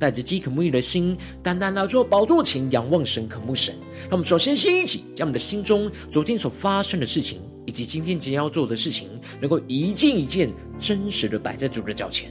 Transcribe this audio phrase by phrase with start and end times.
[0.00, 3.74] 带着饥渴慕义的心，单单来到宝座前仰望神、渴慕神。
[4.04, 12.30] 让我们首先先一起将我们的心中昨天所发生的事情，以及今天即将要做的事情，能够一件一件真实的摆在主的脚前，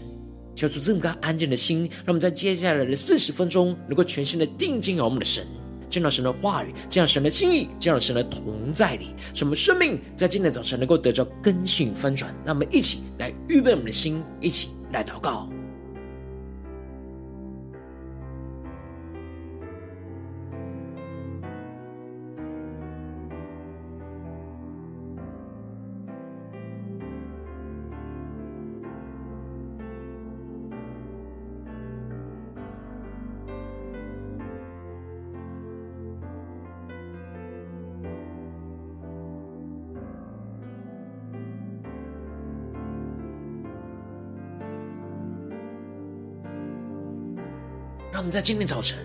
[0.56, 5.46] 求主这么个安静的心，让我们在接下来的四十分钟，能够全心的定睛仰望我们的神。
[5.92, 12.32] 见到神的话语，见到神的心意，见到神的同在里，使我们生命在今天早晨能够得着更新翻转。
[12.46, 15.50] 让我们一起来预备我们的心，一起来祷告。
[48.20, 48.98] 让我们在今天早晨，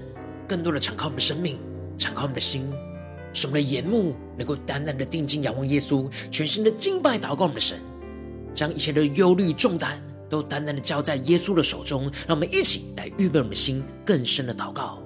[0.44, 1.56] 更多的敞开我们的生命，
[1.96, 2.68] 敞开我们的心，
[3.32, 7.78] 使我们的眼目能够单单的定睛仰望耶稣，全心的敬拜祷告我们的神，
[8.56, 12.10] 将一切的忧虑重担都单单的交在耶稣的手中。
[12.26, 15.00] 让我们一起来预备我们的心，更深的祷告。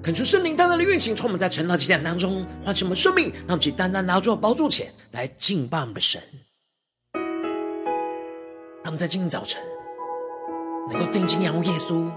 [0.00, 6.22] 恳求圣灵单单的运行，充满在晨祷祭坛当中，唤醒我们生命，让我们去单单拿到宝座前来敬拜我们的神。
[7.12, 9.60] 让我们在今天早晨
[10.90, 12.08] 能够定睛仰望耶稣，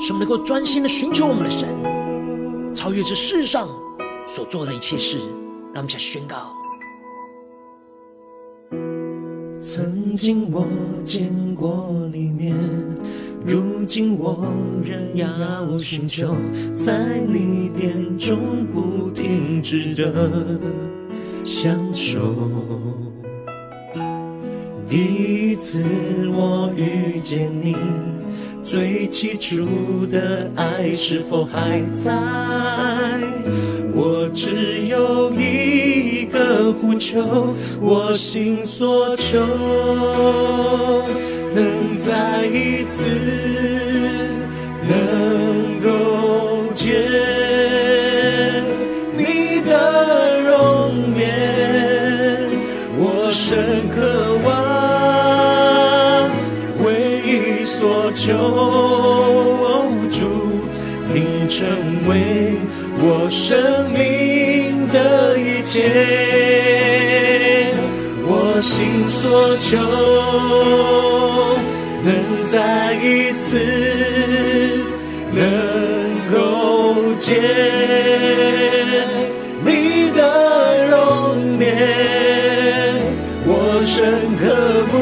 [0.00, 1.68] 使我们能够专心的寻求我们的神，
[2.74, 3.68] 超越这世上
[4.26, 5.18] 所做的一切事。
[5.74, 6.52] 让我们来宣告：
[9.60, 10.66] 曾经我
[11.04, 12.56] 见过你面。
[13.44, 14.46] 如今我
[14.84, 16.34] 仍要寻求，
[16.76, 18.38] 在你殿中
[18.72, 20.60] 不停止的
[21.44, 22.20] 享受。
[24.86, 25.82] 第一次
[26.28, 27.74] 我遇见你，
[28.62, 32.12] 最起初的爱是否还在？
[33.94, 39.40] 我只有一个呼求，我心所求。
[41.54, 43.08] 能再一次
[44.88, 46.90] 能够见
[49.16, 51.22] 你的容颜，
[52.96, 53.96] 我深渴
[54.44, 54.50] 望，
[56.84, 56.86] 唯
[57.26, 58.32] 一所求，
[60.10, 60.18] 主，
[61.12, 61.66] 你成
[62.08, 62.10] 为
[62.98, 65.82] 我生命的一切，
[68.24, 69.78] 我心所求。
[72.04, 72.12] 能
[72.46, 73.58] 再一次
[75.32, 75.40] 能
[76.32, 77.32] 够见
[79.64, 81.64] 你的容颜，
[83.46, 84.44] 我深刻
[84.90, 84.94] 不，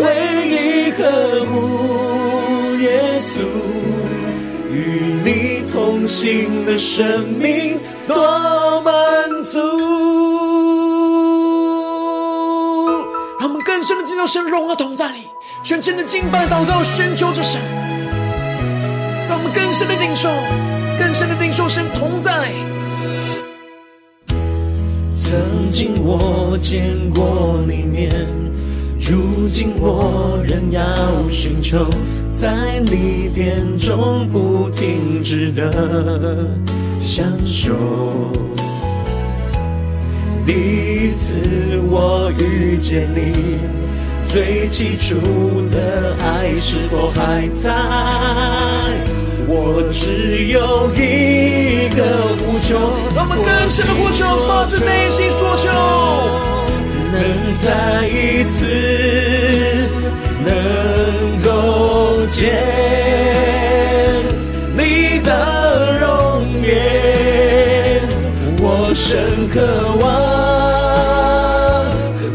[0.00, 0.04] 唯
[0.46, 0.52] 一
[0.92, 1.00] 渴
[1.46, 1.54] 慕
[2.76, 2.86] 耶
[3.18, 3.40] 稣，
[4.70, 4.74] 与
[5.24, 7.02] 你同行的生
[7.40, 8.14] 命多
[13.86, 15.28] 深的进入神荣耀同在里，
[15.62, 17.60] 全真的敬拜祷告，寻求着神，
[19.28, 20.28] 让我们更深的领受，
[20.98, 22.50] 更深的领受神同在。
[25.14, 28.10] 曾经我见过你面，
[28.98, 30.82] 如今我仍要
[31.30, 31.86] 寻求，
[32.32, 36.50] 在你殿中不停止的
[36.98, 37.72] 享受。
[40.46, 41.34] 第一次
[41.90, 43.58] 我遇见你，
[44.28, 45.16] 最起初
[45.70, 47.72] 的爱是否还在？
[49.48, 52.04] 我只有一个
[52.38, 52.78] 呼求，
[53.16, 55.68] 让我们更深的呼求，发自内心所求，
[57.10, 57.20] 能
[57.60, 58.66] 再一次
[60.44, 62.54] 能够见
[68.88, 69.18] 我深
[69.48, 69.60] 渴
[70.00, 70.06] 望，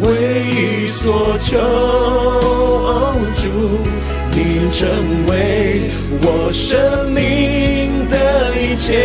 [0.01, 0.11] 唯
[0.51, 1.57] 一所求。
[3.37, 3.47] 主，
[4.31, 4.85] 你成
[5.27, 5.31] 为
[6.21, 8.99] 我生命的一切，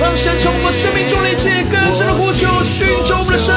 [0.00, 3.54] 让神从我生命中的一切更深的呼求，寻求我的神，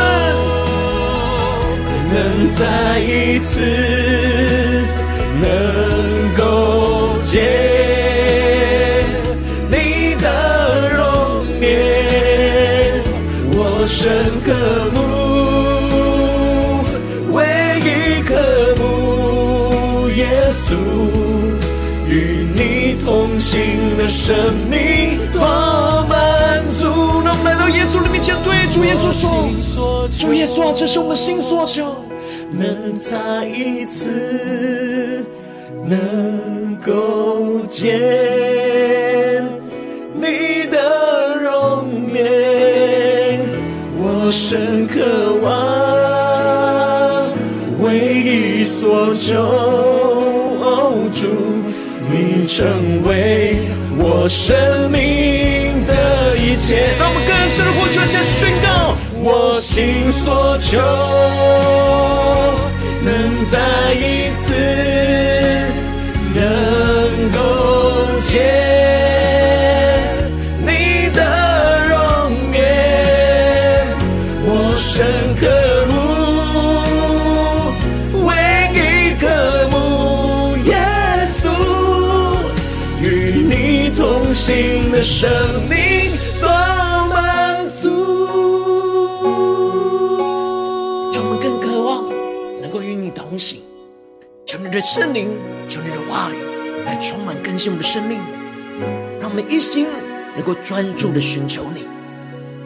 [2.13, 3.59] 能再一次
[5.41, 5.50] 能
[6.38, 7.41] 够见
[13.83, 14.09] 我深
[14.45, 14.53] 刻。
[23.06, 23.59] 同行
[23.97, 24.33] 的生
[24.69, 25.41] 命多
[26.07, 26.85] 满足。
[27.25, 31.94] 让我们来到耶稣的面前，对主耶稣说：“主耶稣啊，这是我们心所求，
[32.50, 35.25] 能再一次
[35.85, 38.00] 能够见
[44.33, 45.51] 深渴望，
[47.81, 49.31] 唯一所求，
[51.13, 51.27] 主。”
[52.12, 52.65] 你成
[53.07, 53.57] 为
[53.97, 55.01] 我生命
[55.85, 58.68] 的一切，让我们更深的呼求，先宣告
[59.19, 60.77] 我心所求，
[63.06, 63.09] 能
[63.50, 63.57] 再
[63.94, 64.43] 一次
[85.03, 85.29] 生
[85.67, 86.47] 命多
[87.07, 87.89] 满足，
[91.11, 92.09] 求我们更渴望
[92.61, 93.61] 能够与你同行，
[94.45, 95.29] 求你的圣灵，
[95.67, 96.35] 求你的话语
[96.85, 98.17] 来充满更新我们的生命，
[99.19, 99.85] 让我们一心
[100.38, 101.85] 能够专注的寻求你。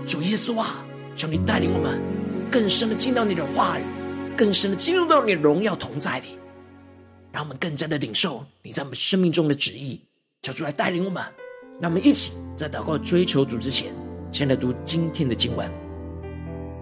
[0.05, 0.85] 主耶稣啊，
[1.15, 1.99] 求你带领我们
[2.51, 3.81] 更深的进到你的话语，
[4.37, 6.37] 更深的进入到你的荣耀同在里，
[7.31, 9.99] 让我们更加的领受你在我们生命中的旨意。
[10.43, 11.23] 求主来带领我们。
[11.79, 13.91] 那我们一起在祷告追求主之前，
[14.31, 15.69] 先来读今天的经文。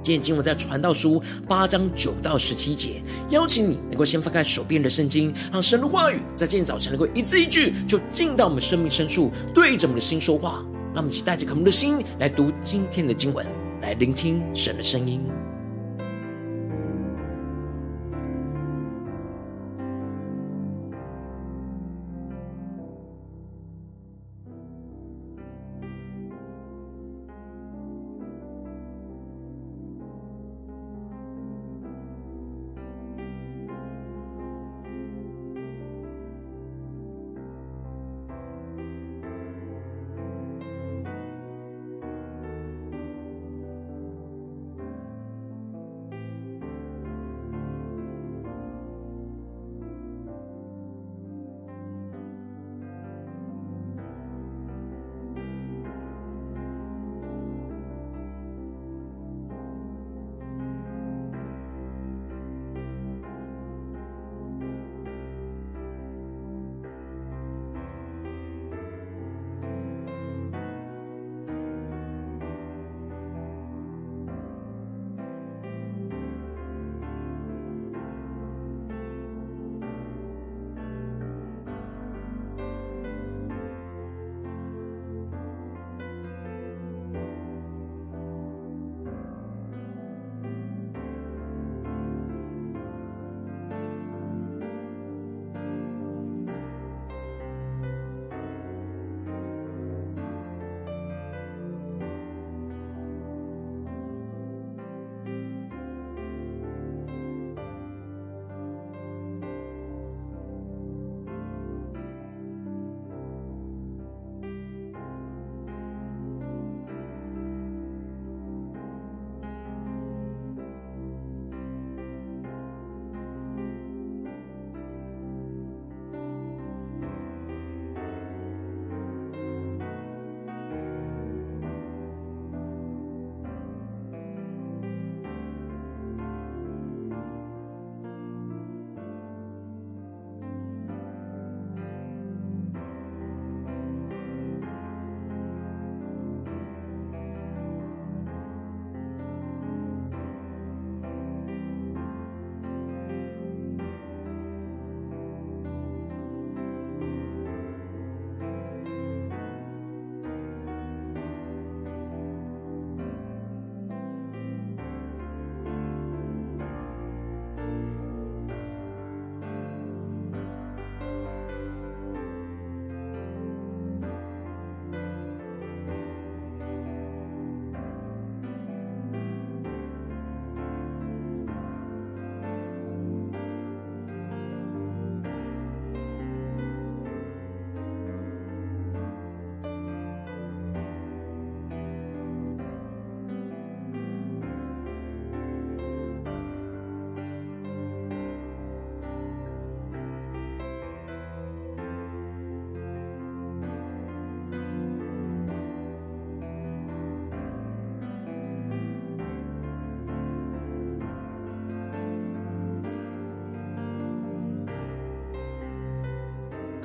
[0.01, 3.01] 今天经文在传道书八章九到十七节。
[3.29, 10.63] 邀请你能够先翻开手边的圣经，让神的话语在今天早晨能够一字一句就进到我们生命深处，对着我们的心说话。
[10.93, 13.45] 让我们一起带着渴慕的心来读今天的经文，
[13.81, 15.21] 来聆听神的声音。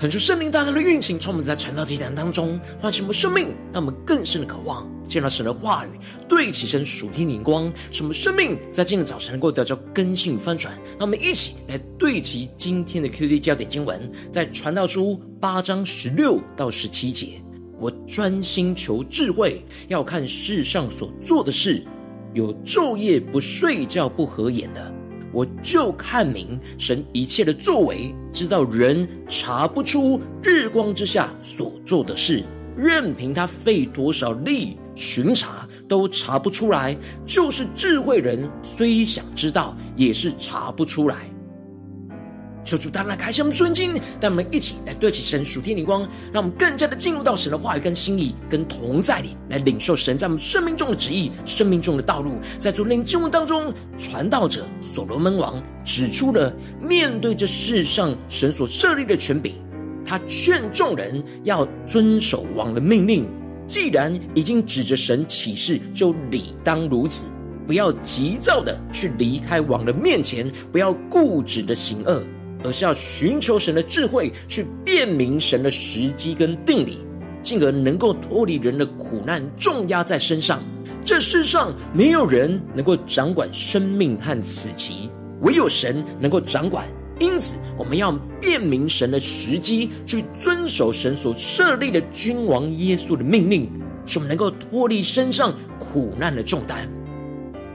[0.01, 5.91] 恳求圣灵大大的运行，充满在传道祭坛当中，唤醒我们生命，让我们更深的渴望见到神的话语，
[6.27, 10.75] 对齐神属天灵光，什么生命在今天早晨能够得到更新翻转。
[10.99, 17.39] 让我们一起来对齐今天的 QD 焦点经文，在传道书八章十六到十七节。
[17.79, 21.85] 我专心求智慧，要看世上所做的事，
[22.33, 25.00] 有昼夜不睡觉不合眼的。
[25.33, 32.43] 我就看明神一切的作为，知道人查不出日光之下所做的事，
[32.77, 36.97] 任凭他费多少力巡查，都查不出来。
[37.25, 41.31] 就是智慧人虽想知道，也是查不出来。
[42.71, 52.39] 求主大大开启我们的眼，带我们一起来对齐神属天灵光，让我们更加的进入到神的话语跟心意跟同在里，来领受神在我们生命中的旨意、生命中的道路。
[52.61, 59.55] 在昨天经文当中，传道者所罗门王指出了面对这世上神所设立的权柄，
[60.07, 63.27] 他劝众人要遵守王的命令。
[63.67, 67.27] 既然已经指着神起誓，就理当如此，
[67.67, 72.23] 不要急躁的去离开王的面前，不要固执的行恶。
[72.63, 76.99] 而是要寻求神的智慧，去辨明神的时机跟定理，
[77.43, 80.61] 进而能够脱离人的苦难重压在身上。
[81.05, 86.87] 这世上没有人能够掌管生命和死期，唯有神能够掌管。
[87.19, 93.69] 因此，我们要辨明神的时机，去遵守神所设立的君王耶稣的命令，
[94.07, 96.89] 使我们能够脱离身上苦难的重担。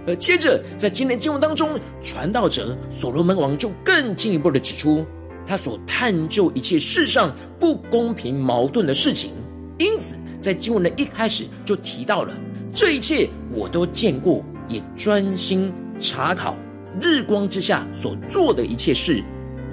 [0.07, 5.05] 而接着，在今天经文当中，传道者所罗门王就更进一步的指出，
[5.47, 9.31] 他所探究一切世上不公平矛盾的事情。
[9.77, 12.33] 因此，在经文的一开始就提到了
[12.74, 16.55] 这一切，我都见过，也专心查考
[17.01, 19.24] 日光之下所做的一切事。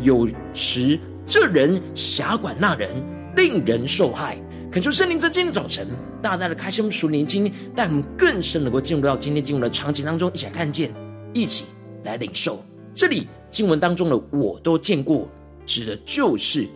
[0.01, 2.91] 有时这人辖管那人，
[3.37, 4.37] 令人受害。
[4.73, 5.87] 恳求圣灵在今天早晨
[6.23, 10.91] 大大的开启我们属灵经，带我们更深能够进入到今天经文的场景当中，一起来看见，
[11.35, 11.67] 一起
[12.05, 12.65] 来领受。
[12.95, 15.29] 这里经文当中的我都见过，
[15.67, 16.67] 指的就是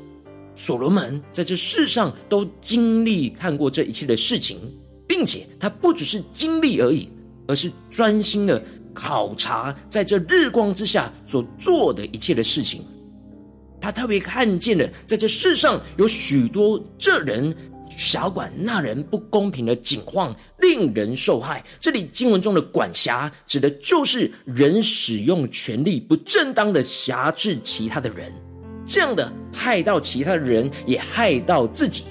[0.54, 4.58] 所罗门在这世上都经历看过这一切的事情，
[5.08, 7.08] 并且他不只是经历而已，
[7.48, 8.62] 而是专心的
[8.92, 12.84] 考察在这日光之下所做的一切的事情。
[13.80, 17.56] 他特别看见了在这世上有许多这人。
[17.96, 21.64] 辖管那人不公平的境况，令人受害。
[21.80, 28.30] 这里经文中的管辖，指的就是人使用权力不正当的辖制其他的人，
[28.86, 32.04] 这样的害到其他的人，也害到自己。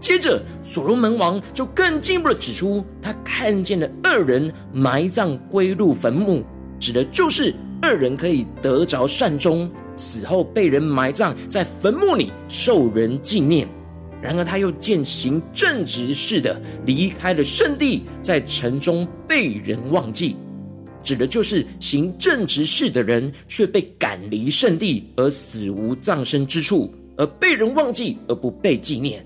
[0.00, 6.44] 接着，所罗门王就更进一步的指出，他看见了恶人埋葬归入坟墓，
[6.78, 7.52] 指的就是
[7.82, 13.66] 恶人可以得着善终，死后被人埋葬在坟墓里，受人纪念。
[14.26, 20.34] 然而，他又见行正直事的离开了圣地，在城中被人忘记，
[21.00, 29.24] 指的就是行正直事的人却被赶离圣地，而死无葬身之处，而被人忘记，而不被纪念。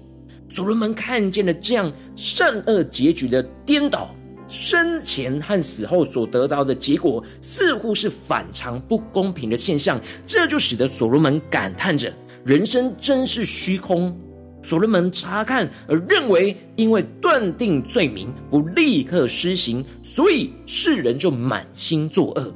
[0.51, 4.15] 所罗门看见了这样善恶结局的颠倒，
[4.49, 12.13] 生前和死后所得到的结果似乎是反常不公平的现象，这就使得所罗门感叹着：
[12.45, 14.15] 人生真是虚空。
[14.63, 22.55] 所罗门查看而认为，因为断定罪名不立刻施行，所以世人就满心作恶。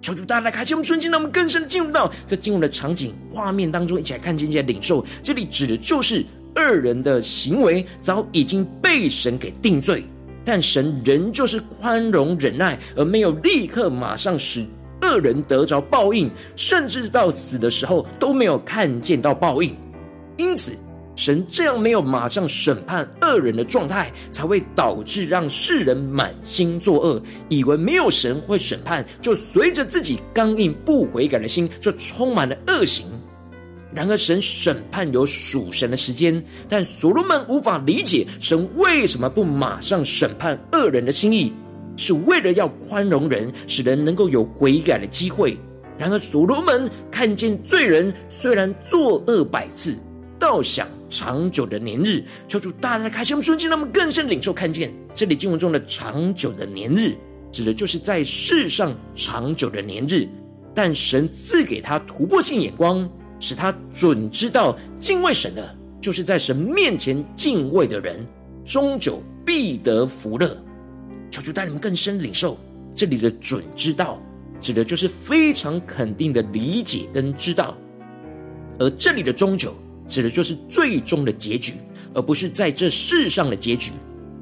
[0.00, 5.04] 求主大家来开启我们瞬间，让我们更深进入到这经文的场景画面当中，一起来看见、一起来领受。
[5.22, 6.24] 这里指的就是
[6.56, 10.04] 恶人的行为早已经被神给定罪，
[10.44, 14.66] 但神仍旧是宽容忍耐，而没有立刻马上使
[15.02, 19.76] 恶人得着报应，甚至到死的时候都没有看见到报应。
[20.38, 20.72] 因此。
[21.16, 33.06] 神这样没有马上审判恶人的状态，才会导致让世人满心作恶，以为没有神会审判，就随着自己刚硬不悔改的心，就充满了恶行。
[33.92, 41.52] 然而，神审判有属神的时间，但所罗门无法理解神为什么不马上审判恶人的心意，
[41.96, 45.56] 是为了要宽容人，使人能够有悔改的机会。
[45.96, 49.96] 然而，所罗门看见罪人虽然作恶百次，
[50.40, 57.14] 倒想长久的年日，求主大大的开启我们瞬间，让我们更深领受看见这里经文中的长久的年日，
[57.52, 60.28] 指的就是在世上长久的年日。
[60.74, 68.26] 但神赐给他突破性眼光，使他准知道敬畏神的，就是在神面前敬畏的人，
[68.64, 70.56] 终久必得福乐。
[71.30, 72.58] 求主带你们更深领受
[72.92, 74.20] 这里的准知道，
[74.60, 77.76] 指的就是非常肯定的理解跟知道，
[78.80, 79.72] 而这里的终久。
[80.08, 81.72] 指的就是最终的结局，
[82.14, 83.90] 而不是在这世上的结局，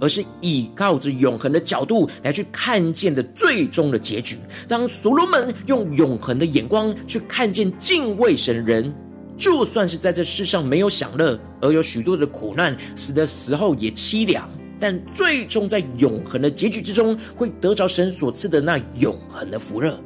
[0.00, 4.36] 而是依靠着永恒的角度来去看见的最终的结局。
[4.66, 8.92] 当所罗门用永恒的眼光去看见敬畏神的人，
[9.36, 19.98] 就算是在这世上没有享乐，而有许多的苦难，死的时候也凄凉，但最终在永恒的结局之中，会得着神所赐的那永恒的福乐。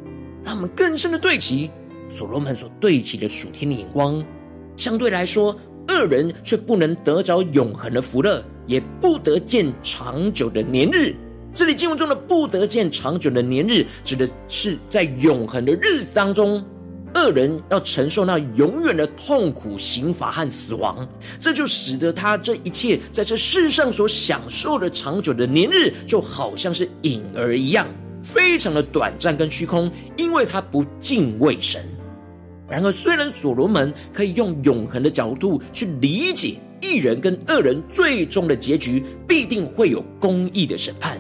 [0.44, 1.68] 让我们更深的对齐
[2.08, 4.25] 所罗门所对齐的属天的眼光。
[4.76, 5.56] 相对来说，
[5.88, 11.14] 恶人却不能得着永恒的福乐，也不得见长久的年日。
[11.55, 16.62] 这里经文中的“不得见长久的年日”，指的是在永恒的日子当中，
[17.14, 21.09] 恶人要承受那永远的痛苦、刑罚和死亡。
[21.40, 27.87] 这就使得他这一切在这世上所享受的长久的年日，就好像是影儿一样，
[28.22, 31.83] 非常的短暂跟虚空，因为他不敬畏神。
[32.68, 41.16] 然而，虽然所罗门可以用永恒的角度去理解一人跟恶人最终的结局，必定会有公义的审判。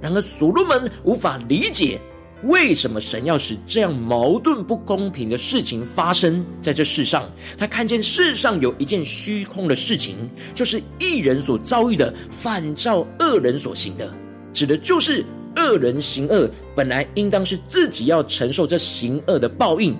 [0.00, 2.00] 然而，所罗门无法理解
[2.42, 7.30] 为什么神要使这样矛盾不公平的事情发生在这世上。
[7.56, 10.16] 他看见世上有一件虚空的事情，
[10.54, 14.12] 就是一人所遭遇的反照恶人所行的，
[14.52, 15.24] 指的就是
[15.54, 19.96] 恶人行恶，本来应当是自己要承受这行恶的报应。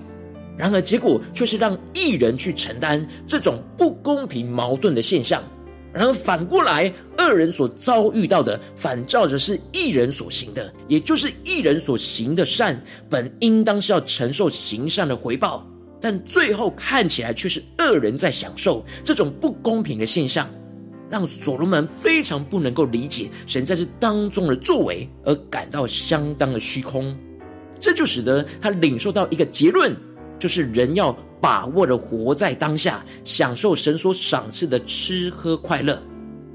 [0.61, 5.43] 然而，结果却是让一人去承担这种不公平矛盾的现象。
[5.91, 15.67] 然而反过来，恶人所遭遇到的，反照着是一人所行的，也就是一人所行的善，本应当是要承受行善的回报，
[15.99, 20.47] 但最后看起来却是恶人在享受这种不公平的现象，
[21.09, 27.17] 让所罗门非常不能够理解神在这当中的作为，而感到相当的虚空。
[27.81, 29.97] 这就使得他领受到一个结论。
[30.41, 36.03] 就是人要把握着活在当下，享受神所赏赐的吃喝快乐，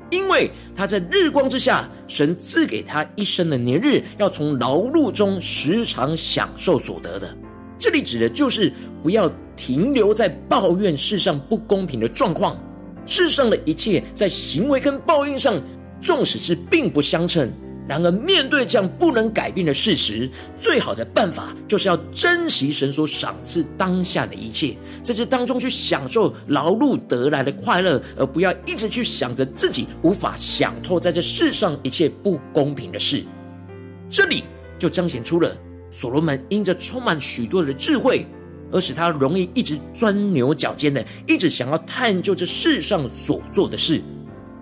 [0.09, 7.33] 因为他在日光之下，神赐给他一生的年日，要从劳碌中时常享受所得的。
[7.77, 12.59] 这里指的就是不要停留在抱怨世上不公平的状况，
[13.05, 15.61] 世上的一切在行为跟报应上，
[16.01, 17.51] 纵使是并不相称。
[17.87, 33.23] 然而，面对这样不能改变的事实，最好的办法就是要珍惜神所赏赐当下的一切，在这当中去享受劳碌得来的快乐，而不要一直去想着自己无法想透在这世上一切不公平的事。
[34.09, 34.43] 这里
[34.79, 35.55] 就彰显出了
[35.91, 38.25] 所罗门因着充满许多的智慧，
[38.71, 44.01] 而使他容易一直钻牛角尖的，一直想要探究这世上所做的事。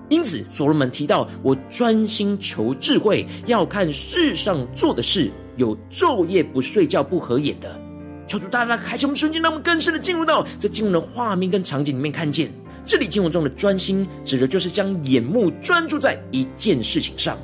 [0.10, 7.80] 因此，所罗门提到：“我专心求智慧，要看世上做的事，有昼夜不睡觉、不合眼的。”
[8.28, 12.52] 求主大大开启我们瞬间，让我们更深的进入到这经文的画面跟场景里面，看见
[12.86, 17.38] 这里经文中的专心，指的就是将眼目专注在一件事情上。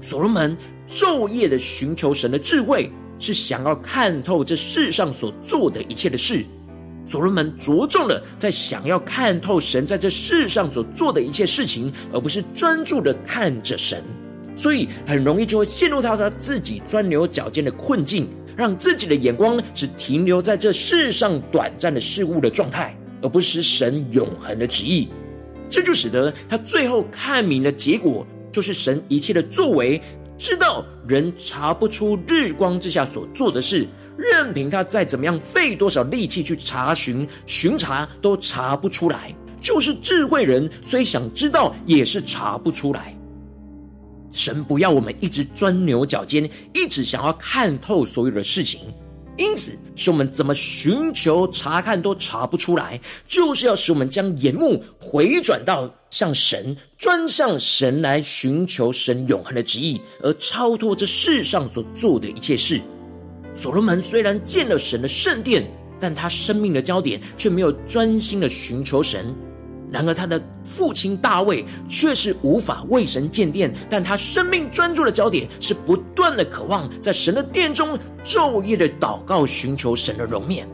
[0.00, 0.56] 所罗门
[0.88, 6.44] 昼夜的寻求神的智慧，是想要看透这世上所做的一切的事。
[7.06, 14.02] 所罗门着重了在想要看透神在这世上所做的一切事情，而不是专注的看着神，
[14.56, 25.08] 所以很容易就会陷入到他自己钻牛角尖的困境，让自己的眼光只停留在这世上短暂的事物的状态，而不是神永恒的旨意。
[25.68, 30.00] 这就使得他最后看明的结果，就是神一切的作为，
[30.38, 33.86] 知道人查不出日光之下所做的事。
[34.16, 39.34] 任凭他再怎么样费多少力气去查询、巡查，都查不出来。
[39.60, 43.16] 就是智慧人虽想知道，也是查不出来。
[44.30, 48.80] 神不要我们一直钻牛角尖，一直想要看透所有的事情。
[49.36, 62.80] 因此，使我们怎么寻求、查看都查不出来，就是要使我们将眼目回转到向神，专向神来寻求神永恒的旨意，而超脱这世上所做的一切事。
[63.54, 65.64] 所罗门虽然建了神的圣殿，
[66.00, 69.34] 但他生命的焦点却没有专心的寻求神。
[69.92, 80.68] 然而他的父亲大卫却是无法为神建殿，但他生命专注的焦点是不断的渴望在神的殿中昼夜的祷告，寻求神的容面。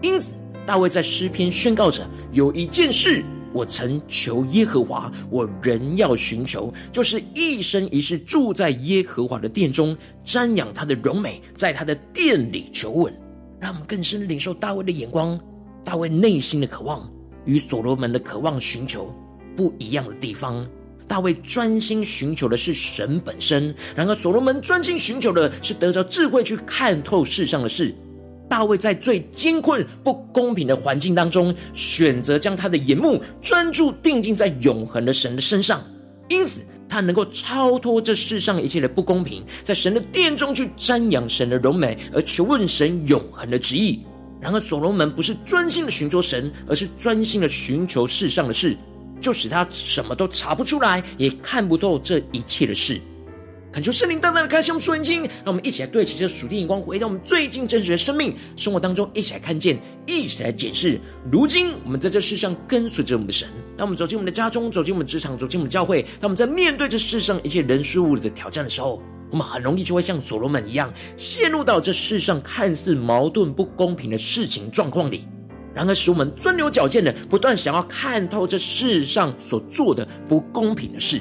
[0.00, 0.34] 因此，
[0.64, 3.22] 大卫在诗篇宣告着：有一件事。
[3.54, 13.14] 我曾求耶和华，我仍要寻求，就是一生一世住在耶和华的殿中，瞻仰他的荣美，在他的殿里求稳。
[13.60, 15.40] 让我们更深领受大卫的眼光，
[15.84, 17.08] 大卫内心的渴望
[17.44, 19.14] 与所罗门的渴望寻求
[19.56, 20.68] 不一样的地方。
[21.06, 27.94] 大卫专心寻求的是神本身，然而所罗门专心寻求的是得着智慧去看透世上的事。
[28.48, 35.82] 大卫在最艰困、不公平的环境当中，选择将他的眼目专注定睛在永恒的神的身上，
[36.28, 44.00] 因此他能够超脱这世上一切的不公平，在神的殿中去瞻仰神的荣美，而求问神永恒的旨意。
[44.40, 48.76] 然而，所罗门不是专心的寻求神，而是专心的寻求世上的事，
[49.18, 53.00] 就使他什么都查不出来，也看不透这一切的事。
[53.74, 61.00] 恳求圣灵大大的开箱属灵经，让我们一起来对齐这属天眼光，回到我们最近真实的生命生活当中，一起来看见，一起来检视。
[61.28, 69.02] 如今我们在这世上跟随着我们的神，当我们走进我们的家中，走进我们职场，走进我们教会，当我们在面对这世上一切人事物的挑战的时候。
[69.28, 75.26] 我们很容易就会像所罗门一样，陷入到这世上看似矛盾不公平的事情状况里，
[75.74, 81.20] 然而使我们钻牛角尖的，不断想要看透这世上所做的不公平的事。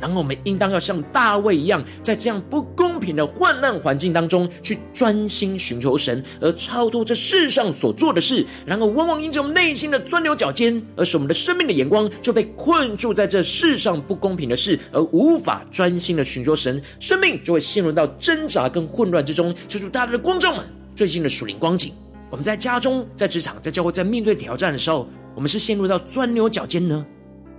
[0.00, 8.46] 然后我们应当要像大卫一样，在这样不公平的患难环境当中，去专心寻求神，而超脱这世上所做的事。
[8.64, 19.54] 然后往往因着我们内心的钻牛角尖，而使我们的生命的眼光就被困住在这世上不公平的事，而无法专心的寻求神，生命就会陷入到挣扎跟混乱之中。
[19.68, 21.92] 求主大大的光照们，最近的属灵光景，
[22.30, 27.04] 我们在家中、在职场、在教会，在面对挑战的时候，我们是陷入到钻牛角尖呢，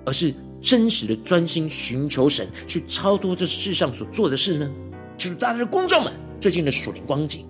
[0.05, 0.33] 而是？
[0.61, 4.71] 真实的专心寻求神，去超脱这世上所做的事呢？
[5.17, 7.45] 就是大家的观众们最近的属灵光景，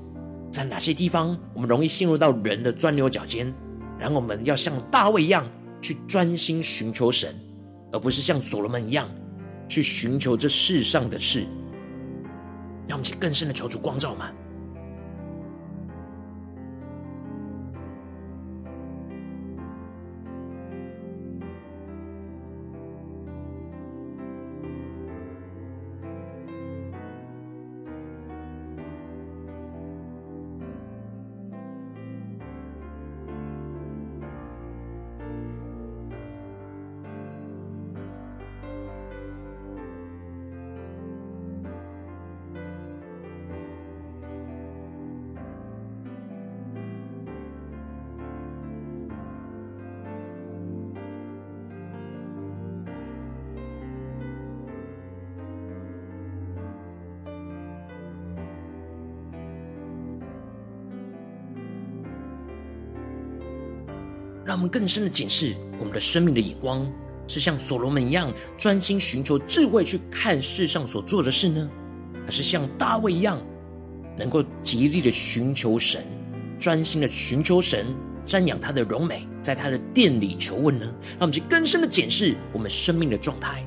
[0.52, 3.54] 在哪些地方我们容易陷入到人的钻牛角尖？
[4.00, 5.46] 然后我们要像大卫一样
[5.82, 7.36] 去专心寻求神，
[7.92, 9.10] 而不是像所罗门一样
[9.68, 11.46] 去寻求这世上的事。
[12.88, 14.32] 让我们去更深的求主光照吗？
[64.46, 66.86] 让我们更深的检视我们的生命的眼光，
[67.28, 71.70] 是像所罗门一样专心寻求智慧去看世上所做的事呢，
[72.26, 73.42] 还是像大卫一样
[74.18, 76.04] 能够极力的寻求神，
[76.60, 77.86] 专心的寻求神，
[78.26, 80.86] 瞻仰他的荣美，在他的殿里求问呢？
[81.12, 83.64] 让我们去更深的检视我们生命的状态。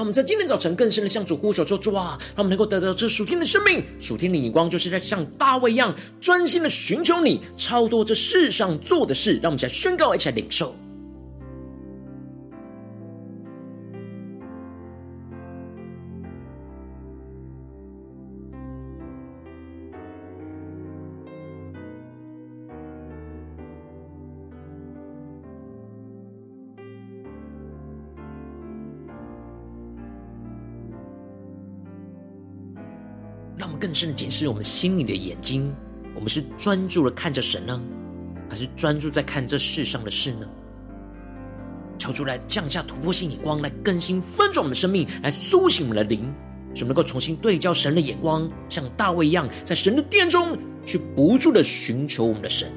[0.00, 10.74] 让我们在今天早晨更深的向主呼求说：“主啊，让我们能够得到这属天的生命、属天的眼光，就是在像大卫一样专心的寻求你，超脱这世上做的事。”让我们一起来宣告，一起来领受。
[33.90, 35.74] 更深的检视我们心里的眼睛，
[36.14, 37.82] 我们是专注的看着神呢，
[38.48, 40.48] 还是专注在看这世上的事呢？
[41.98, 46.32] 求主来降下突破性眼光，来更新翻转我们的生命，来苏醒我们的灵，
[46.72, 52.70] 使我们能够重新对焦神的眼光，像大卫一样，在神的殿中去不住的寻求我们的神。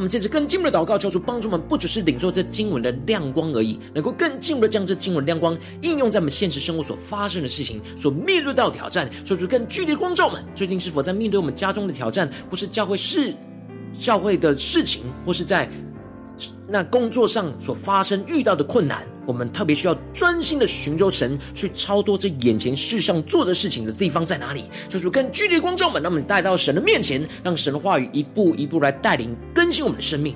[0.00, 10.42] 我们借着更进一步的祷告，求主帮助我们，不只是领受这经文的亮光而已，能够更进一步的将这经文亮光应用在我们现实生活所发生的事情、所面对到的挑战，求主更具体的光照们。
[10.54, 13.34] 最近是否在面对我们家中的挑战，或是教会事、
[13.92, 15.68] 教会的事情，或是在
[16.70, 19.02] 那工作上所发生遇到的困难？
[19.26, 24.64] 我们特别需要专心的寻求神，去超脱这眼前世上做的事情的地方在哪里？
[24.88, 30.34] 就是跟距离的光照们，让我们带到神的面前，让神的话语一步一步来带领更新我们的生命。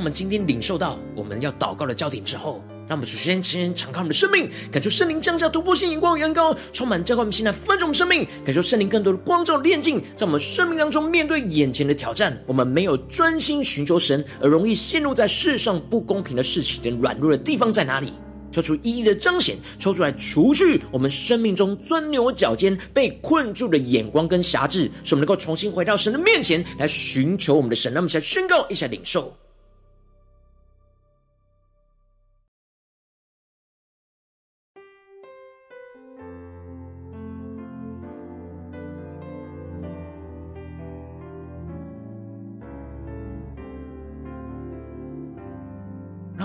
[0.00, 18.14] 我们今天领受到我们要祷告的焦点之后，让我们首先先敞开我们的生命，感受圣灵降下突破性眼光与恩膏，充满教会我们现在翻转我们生命，感受圣灵更多的光照炼净，在我们生命当中面对眼前的挑战，我们没有专心寻求神，而容易陷入在世上不公平的事情的软弱的地方在哪里？
[18.50, 27.92] 抽出一一的彰显，抽出来除去我们生命中钻牛角尖、被困住的眼光跟辖制，使我们能够重新回到神的面前来寻求我们的神。
[27.92, 29.36] 让我们一起来宣告，一起来领受。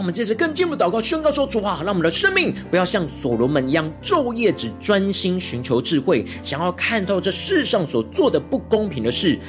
[0.05, 9.39] 我们接着更进一步祷告，宣告说：主啊，让我们的生命不要像所罗门一样，昼夜只专心寻求智慧，想要看透这世上所做的不公平的事，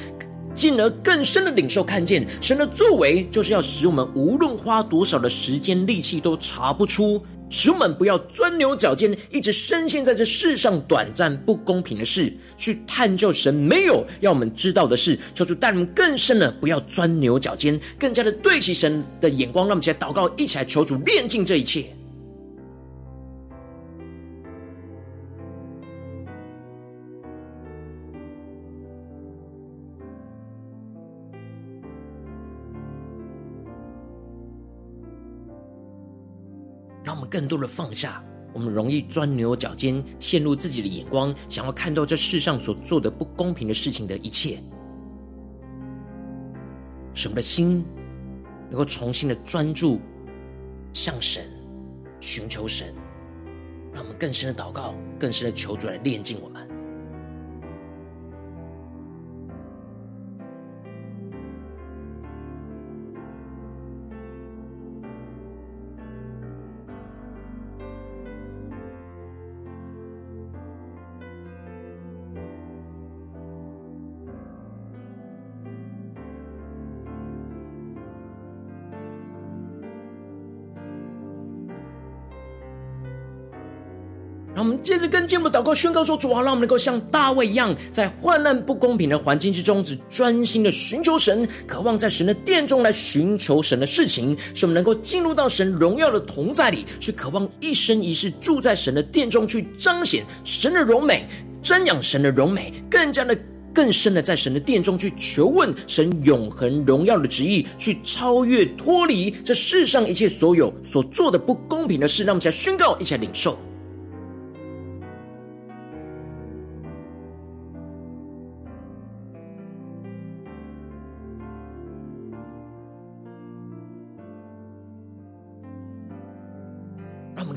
[0.55, 7.21] 进而更深的领受看见神的作为，就是要使我们无论花多少的时间力气，都查不出。
[7.49, 15.17] 使我们不要钻牛角尖，一直深陷在这世上短暂不公平的事，去探究神没有要我们知道的事。
[15.33, 19.67] 求主带我们更深的，不要钻牛角尖，更加的对齐神的眼光。
[19.67, 21.85] 让我们一起来祷告，一起来求主炼净这一切。
[37.29, 44.59] 更多的放下，我们容易钻牛角尖，陷入自己的眼光，想要看到这世上所做的不公平的事情的一切，
[47.13, 47.83] 什么的心
[48.69, 49.99] 能够重新的专注
[50.93, 51.43] 向神，
[52.19, 52.93] 寻求神，
[53.93, 56.76] 让我们更深的祷告，更深的求主来炼净我们。
[84.87, 101.27] 接着跟进我们祷告宣告说：主啊，让我们能够像大卫一样，在患难不公平的环境之中，只专心的寻求神，渴望在神的殿中来寻求神的事情，使我们能够进入到神荣耀的同在里，去渴望一生一世住在神的殿中，去彰显神的荣美，
[101.61, 103.37] 瞻仰神的荣美，更加的
[103.73, 112.23] 更深的在神的殿中去求问神永恒荣耀的旨意，去超越脱离这世上一切所有所做的不公平的事。
[112.23, 113.59] 让我们一起来宣告，一起来领受。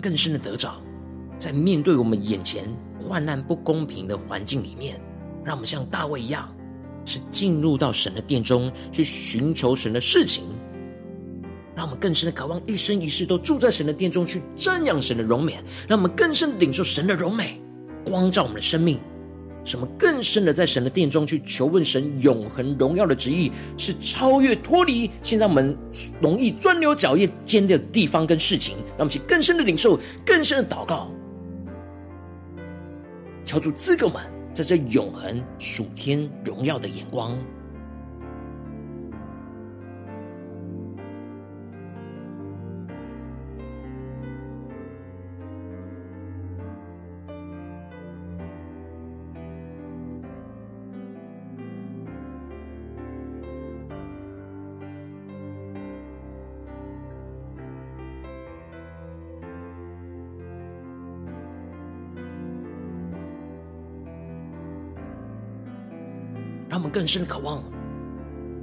[0.00, 0.80] 更深的得着，
[1.38, 2.64] 在面对我们眼前
[2.98, 5.00] 患难不公平的环境里面，
[5.44, 6.48] 让我们像大卫一样，
[7.04, 10.44] 是进入到神的殿中去寻求神的事情，
[11.74, 15.58] 让我们更深的渴望一生一世都住在神的殿中去瞻仰神的荣美，
[15.88, 17.60] 让我们更深的领受神的荣美，
[18.04, 18.98] 光照我们的生命。
[19.64, 25.76] 什么更深的在神的殿中去求问神永恒荣耀的旨意，是超越脱离现在我们
[26.20, 31.10] 容易钻牛角尖的地方跟事情，让我们去更深的领受，更深的祷告，
[33.44, 34.22] 求主赐给我们
[34.54, 37.38] 在这永恒属天荣耀的眼光。
[66.90, 67.62] 更深的渴望，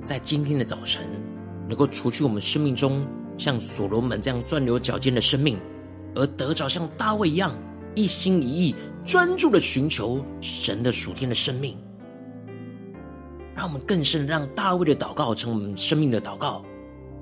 [0.06, 1.04] 在今天的早晨，
[1.68, 5.58] 能够除去我们生命中像所罗门这样钻牛角尖的生命，
[6.14, 7.56] 而得着像大卫一样
[7.96, 11.78] 一心一意专注的寻求神的属天的生命。
[13.56, 16.64] 让我们更深让大卫的祷告成我们生命的祷告，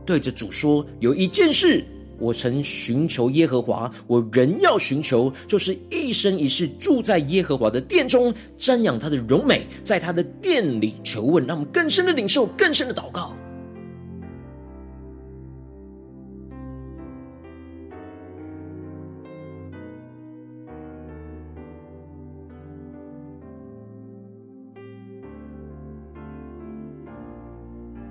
[0.05, 1.85] 对着主说：有一件事。
[2.17, 13.34] 我曾寻求耶和华，我仍要寻求，就是一生一世住在耶和华的殿中，瞻仰他的荣美，在他的殿里求问，让我们更深的领受，更深的祷告，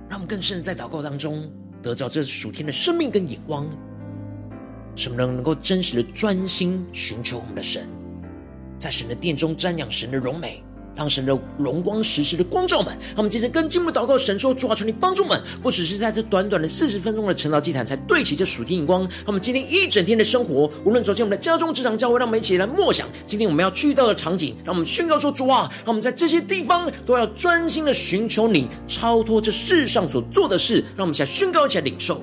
[0.08, 1.50] 让我们更深的在祷告当中
[1.82, 3.66] 得着这属天的生命跟眼光，
[4.94, 7.88] 什么人能够真实的专心寻求我们的神，
[8.78, 10.62] 在神的殿中瞻仰神的荣美。
[10.96, 14.16] 让神的荣光时时的光照们，让我们接着更进一步祷告。
[14.16, 19.04] 神说：“主啊，求你帮助们，不只是在这短短的四十分钟的晨祷祭坛，才对齐这属天眼光。
[19.26, 24.54] 他们今天一整天的生活，无论走进我们的家中、职场、教会，让我们一起来默想今天我们要去到的场景。
[24.64, 30.76] 让我们宣告说：主啊，让我们在这些地方都要专心的寻求你，超脱这世上所做的事。
[30.96, 32.22] 让我们一起来宣告，一起来领受。”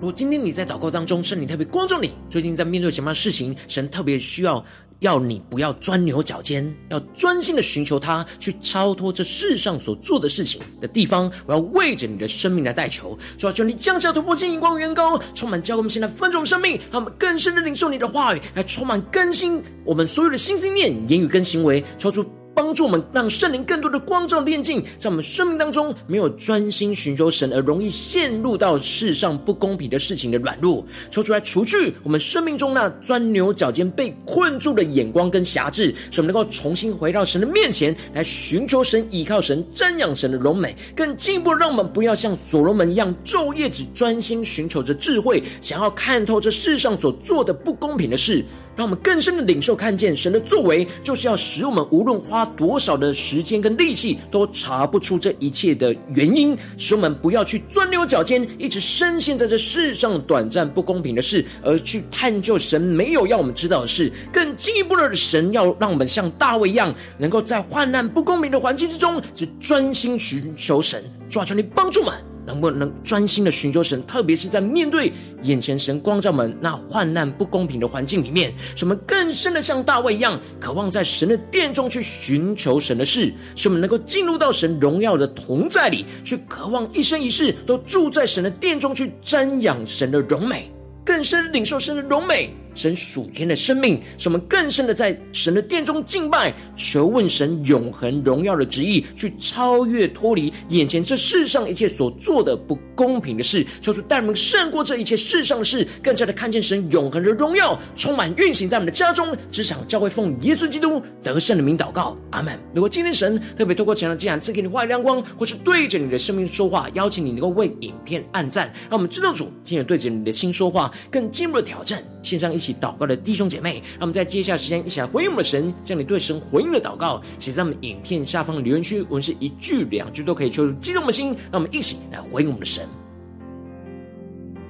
[0.00, 4.64] 如果今天你在祷告当中，圣灵特别光照你，最近在面对什么样的事情，神特别需要
[5.00, 22.24] 要你不要钻牛角尖，要专心的寻求他，去超脱这世上所做的事情的地方，我要为着你的生命来代求，主要求你降下突破性、眼光、远高，充满教会我们现在分众生命，让我们更深的领受你的话语，来充满更新我们所有的心思念、言语跟行为，超出。
[22.60, 48.44] 帮助我们，让圣灵更多的光照炼净，在我们生命当中没有专心寻求神，而容易陷入到世上不公平的事情的软弱，抽出来除去我们生命中那钻牛角尖、被困住的眼光跟狭制，使我们能够重新回到神的面前来寻求神、倚靠神、瞻仰神的荣美，更进一步让我们不要像所罗门一样昼夜只专心寻求着智慧，想要看透这世上所做的不公平的事。
[48.80, 64.10] 让我们更深的领受看见神的作为，就是要使我们无论花多少的时间跟力气，都查不出这一切的原因，使我们不要去钻牛角尖，一直深陷在这世上短暂不公平的事，而去探究神没有要我们知道的事。
[64.32, 72.12] 更进一步的，神要让我们像大卫一样，能够在患难不公平的环境之中，只专心寻求神，抓住你帮助们。
[72.46, 75.12] 能不能专心的寻求神，特别是在面对
[75.42, 90.72] 眼前神光照们那患难不公平的环境里面，使我们更深的像大卫一样，渴望在神的殿中去寻求神的事，使我们能够进入到神荣耀的同在里，去渴望一生一世都住在神的殿中，去瞻仰神的荣美，
[91.04, 92.52] 更深领受神的荣美。
[92.80, 112.58] 神属天的生命，使我们更深的在神的殿中敬拜，求问神永恒荣耀的旨意，去超越脱离眼前这世上一切所做的不公平的事，求主带我们胜过这一切世上的事，更加的看见神永恒的荣耀充满运行在我们的家中、职场、教会，奉耶稣基督得胜的名祷告，阿门。
[112.74, 132.86] 如果今天神特别透过这样的经文赐给你话语亮光，或是对着你的生命说话，邀请你能够为影片按赞，让我们知道主今天对着你的心说话，更进一步的挑战线上一起祷告的弟兄姐妹，让我们在接下来时间一起来回应我们的神，将你对神回应的祷告写在我们影片下方的留言区，我们是一句两句都可以，求激动的心，让我们一起来回应我们的神。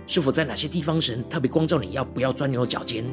[0.06, 3.04] 是否在哪些地方神特别光照你要不要钻牛角尖，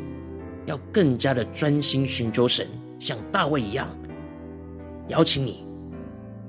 [0.65, 2.67] 要更加的专心寻求神，
[2.99, 3.87] 像大卫一样，
[5.09, 5.63] 邀请你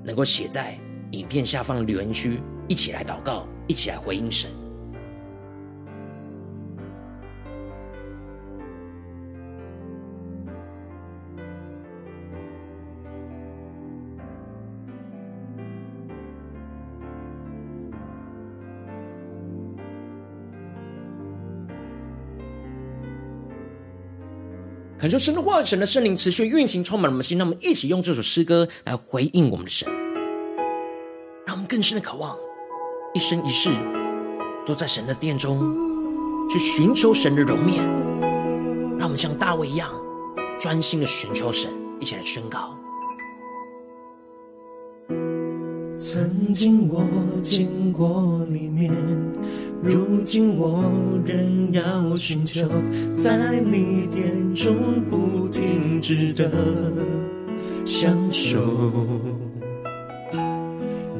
[0.02, 0.78] 能够写在
[1.10, 4.48] 影片下方留言区，一起来祷告，一起来回应神。
[24.98, 27.38] 恳求神的话语、神的圣灵持续运行，充满我们的心。
[27.38, 29.88] 让我们一起用这首诗歌来回应我们的神，
[31.46, 32.36] 让我们更深的渴望，
[33.14, 33.70] 一生一世
[34.66, 35.72] 都在神的殿中
[36.50, 37.78] 去寻求神的容面。
[38.98, 39.88] 让我们像大卫一样，
[40.58, 41.70] 专心的寻求神，
[42.00, 42.74] 一起来宣告。
[45.96, 47.04] 曾经我
[47.40, 48.92] 见过你面，
[49.80, 50.84] 如今我
[51.24, 52.68] 仍要寻求，
[53.16, 54.74] 在你殿中
[55.08, 56.50] 不停止的
[57.86, 58.58] 享受。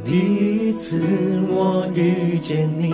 [0.05, 1.01] 第一次
[1.49, 2.93] 我遇见你，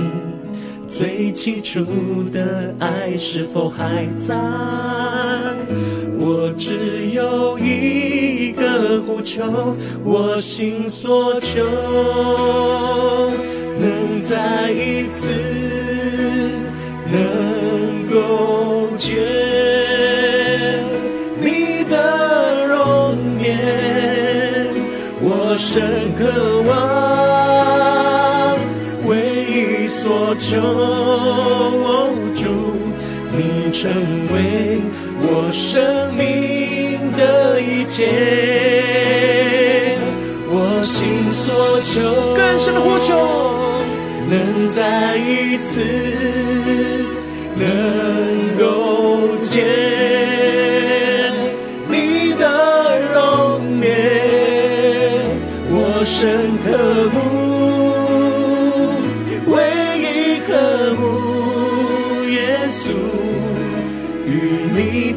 [0.91, 1.83] 最起初
[2.31, 4.35] 的爱是否还在？
[6.19, 11.65] 我只有一个呼求，我心所求，
[13.85, 15.31] 能再一次
[17.13, 19.13] 能够见
[21.39, 24.67] 你的容颜，
[25.21, 26.23] 我深渴
[26.67, 26.73] 望，
[29.07, 29.13] 唯
[29.53, 30.57] 一所求，
[32.35, 32.49] 主，
[33.37, 33.93] 你成
[34.33, 34.81] 为。
[35.27, 38.07] 我生命的一切，
[40.49, 43.17] 我心所求，更深的呼求，
[44.35, 45.81] 能再一次
[47.55, 49.63] 能够见
[51.89, 53.87] 你的容颜，
[55.71, 56.67] 我深刻
[57.13, 57.55] 慕。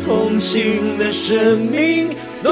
[0.06, 2.50] 同行的生命多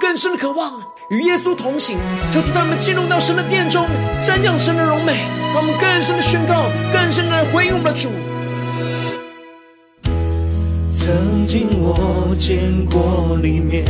[0.00, 0.80] 更深的渴望
[1.10, 1.98] 与耶稣同行，
[2.32, 3.84] 求主带我们进入到神的殿中，
[4.22, 8.08] 瞻仰神的荣美，让我们更深的宣告，更深的回应我们的主。
[10.90, 13.84] 曾经我见过里面。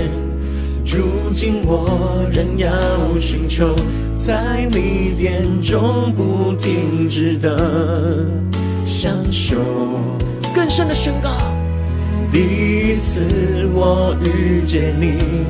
[0.85, 2.69] 如今我仍要
[3.21, 3.77] 寻求，
[4.17, 8.27] 在你殿中不停止的
[8.85, 9.57] 享受，
[10.53, 11.31] 更深的宣告。
[12.33, 13.23] 第一次
[13.73, 15.45] 我遇见你，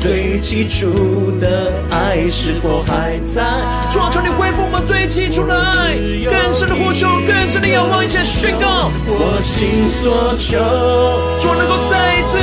[0.00, 3.42] 最起初的爱是否还在？
[3.90, 8.90] 主啊，求你恢复我们最起初的爱，更深的呼求，更深的仰望，一起宣告。
[9.06, 10.58] 我心所求，
[11.40, 12.38] 主能够再一次。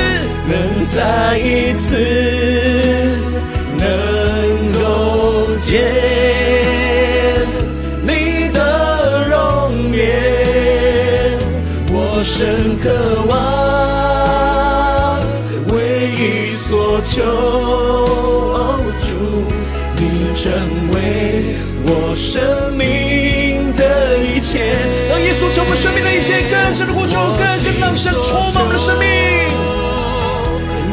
[0.46, 0.54] 能
[0.94, 1.96] 再一次
[3.78, 3.86] 能
[4.74, 5.72] 够见
[8.02, 11.38] 你的容颜，
[11.88, 12.90] 我深渴
[13.26, 13.32] 望，
[17.14, 17.22] 所求，
[19.06, 19.14] 主，
[19.94, 20.50] 你成
[20.90, 20.96] 为
[21.84, 22.42] 我生
[22.76, 24.74] 命的一切，
[25.08, 29.06] 让耶稣成为生命的一切，更深的呼求，更深让神充满我们的生命。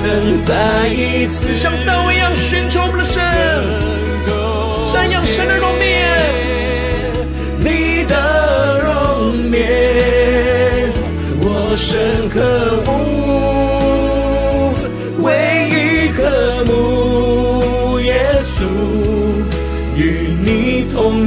[0.03, 3.23] 能再一次像大卫一样寻求我们的神，
[4.85, 6.19] 瞻仰神的容面，
[7.57, 10.93] 你的容面，
[11.41, 12.91] 我深刻慕，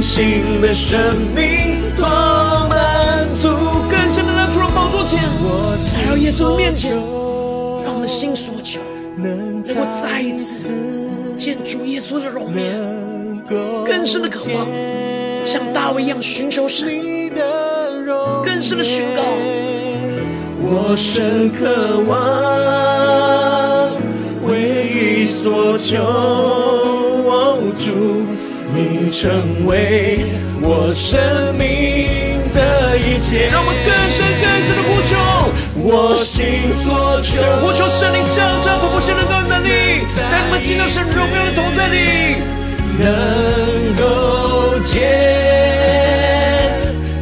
[0.05, 2.05] 你同行的生命多
[2.69, 3.49] 满足。
[3.89, 4.31] 更深的
[4.73, 5.23] 宝座前，
[5.95, 6.95] 来到耶稣面前。
[8.07, 8.79] 心所求，
[9.17, 10.71] 能够再一次
[11.39, 13.41] 见主耶稣的容颜，
[13.83, 14.67] 更深的渴望，
[15.43, 16.87] 像大卫一样寻求神，
[18.43, 19.23] 更深的宣告。
[20.61, 22.15] 我深渴望，
[24.47, 25.97] 唯一所求，
[27.79, 28.24] 主，
[28.75, 30.19] 你成为
[30.61, 33.47] 我生命的一切。
[33.49, 35.15] 让我们更深更深的呼求。
[35.87, 42.35] 我心所求，呼求圣灵降下突破性的能力，带你们进到神荣耀的同在里，
[42.99, 43.05] 能
[43.95, 44.93] 够见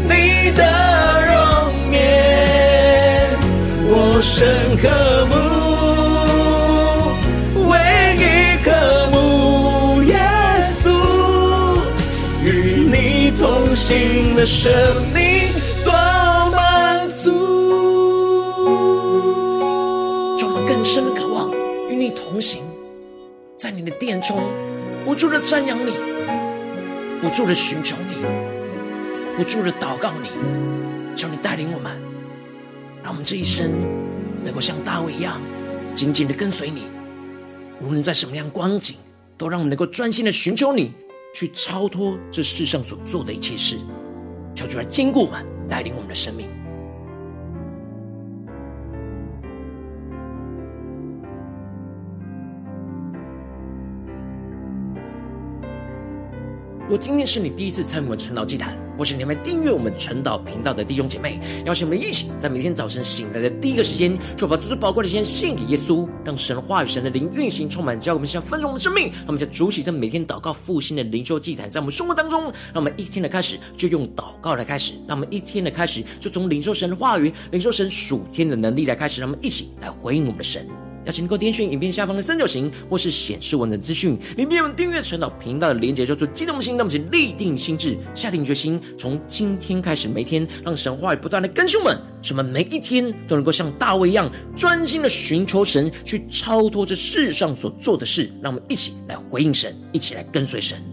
[0.07, 0.63] 你的
[1.27, 3.29] 容颜，
[3.89, 4.62] 我深
[14.43, 14.69] 的生
[15.13, 15.23] 命。
[22.15, 22.61] 同行，
[23.57, 24.43] 在你的殿中，
[25.05, 25.93] 不住的瞻仰你，
[27.21, 28.15] 不住的寻求你，
[29.37, 30.29] 不住的祷告你，
[31.15, 31.91] 求你带领我们，
[33.03, 33.71] 让我们这一生
[34.43, 35.39] 能够像大卫一样，
[35.95, 36.83] 紧紧的跟随你。
[37.81, 38.97] 无论在什么样光景，
[39.37, 40.91] 都让我们能够专心的寻求你，
[41.33, 43.77] 去超脱这世上所做的一切事。
[44.55, 46.62] 求主来坚固我们，带领我们的生命。
[56.83, 69.05] 如果今天是你第一次参与我们晨祷祭坛，或是你们订阅我们晨祷频道的弟兄姐妹，邀请我们一起在每天早晨醒来的第一个时间，就把最最宝贵的时间献给耶稣，让神的话语、神的灵运行充满，教我们现在分盛我们的生命。
[69.05, 80.67] 让我们在主起在每天祷告复兴的灵修祭坛，在我们生活当中，让我们一天的开始就用祷告来开始，让我们一天的开始就从领受神的话语、领受神属天的能力来开始，让我们一起来回应我们的神。
[81.05, 86.75] 要请你能够点选影片下方的三角形，或是显示文的资讯，里面有订阅陈导频道的连接，叫做激动心。
[86.77, 98.29] 那么，请立定心智，下定决心，从今天开始，每天让神话语不断的更新我们，使我们每一天都能够像大卫一样，专心的寻求神，去超脱这世上所做的事。
[98.41, 100.92] 让我们一起来回应神，一起来跟随神。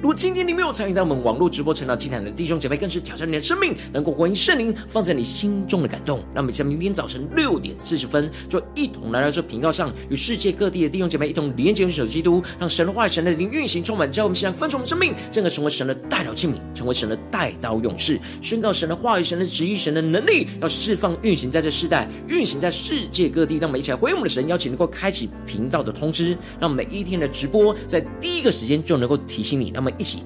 [0.00, 6.22] 如果今天你没有参与到我们网络直播晨祷祭坛的弟兄姐妹，更是挑战你的生命，能够回应圣灵放在你心中的感动。
[6.32, 23.56] 那我们在明天早晨六点四十分，就一同来到这频道上，与世界各地的弟兄姐妹一同连接、联手基督，让神的话语、神的灵运行充满，教我们现在分盛我们生命，进而成为神的代祷器皿，成为神的代祷勇士，宣告神的话语、神的旨意、神的能力，要释放运行在这世代，运行在世界各地。
[23.58, 29.72] 让我们一起来回应我们的神，邀请能够开启频道的通知，让每一天的直播在第一个时间就能够提醒你。
[29.72, 29.87] 那么。
[29.96, 30.22] 一起，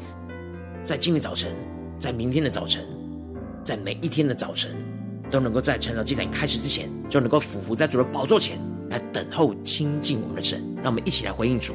[0.85, 1.53] 在今天早晨，
[2.01, 2.85] 在明天的早晨，
[3.65, 4.71] 在每一天的早晨，
[5.31, 8.59] 都能够在晨祷祭坛开始之前，就能够俯伏在主的宝座前
[8.91, 10.63] 来等候亲近我们的神。
[10.83, 11.75] 让我们一起来回应主。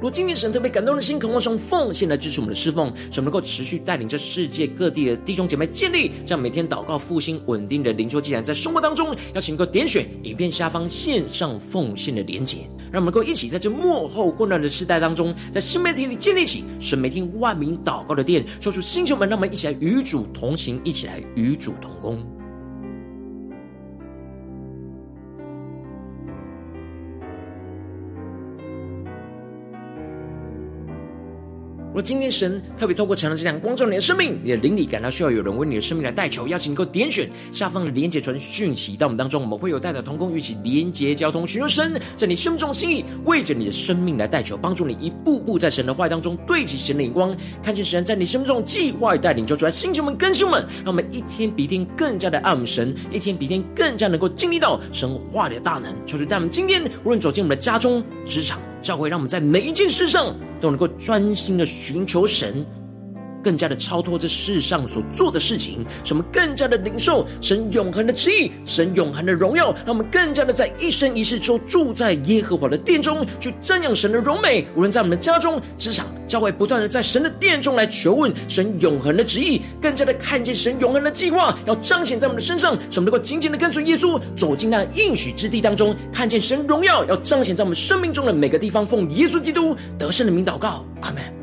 [0.00, 12.58] 如今天神特别感动的心，渴望从奉献来支持我们的侍奉，使我们能够持续带领着世界各地的弟兄姐妹建立这样每天祷告复兴稳定的灵修祭坛，在生活当中，邀请能够点选影片下方线上奉献的连结，
[12.92, 22.37] 让我们能够一起在这幕后混乱的时代当中，在新媒体里建立起神每天万名祷告的殿，抽出星球们，让我们一起来与主同行，一起来与主同工。
[31.98, 55.92] 若今天神特别透过成了这样光照你的生命，你的灵里感到需要有人为你的生命来代求，邀请你够点选下方的连结传讯息到我们当中，我们会有代祷同工一起连结交通，寻求神在你生命中的心意，为着你的生命来代求，帮助你一步步在神的话语当中对齐神的眼光，看见神在你生命中计划带领，就出来星球们更新们，让我们一天比一天更加的爱我们神，一天比一天更加能够经历到神话的大能。
[56.06, 60.34] 求主在我们今天无论走进我们的家中、职场、教会，让我们在每一件事上。
[60.60, 62.66] 都能够专心的寻求神，
[63.42, 74.66] 更加的超脱这世上所做的事情，使我们更加的领受神永恒的旨意，神永恒的荣耀，让我们更加的在一生一世中住在耶和华的殿中，去瞻仰神的荣美。
[74.74, 88.86] 无论在我们的家中、职场、教会，不断的在神的殿中来求问神永恒的旨意，更加的看见神永恒的计划要彰显在我们的身上，使我们能够紧紧的跟随耶稣，走进那应许之地当中，看见神荣耀要彰显在我们生命中的每个地方。
[88.86, 91.37] 奉耶稣基督得胜的名祷告，阿门。